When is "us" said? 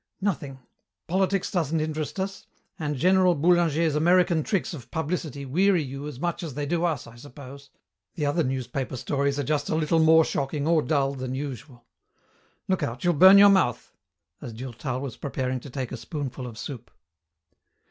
2.19-2.47, 6.85-7.05